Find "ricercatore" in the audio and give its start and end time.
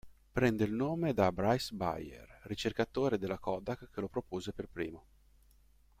2.45-3.19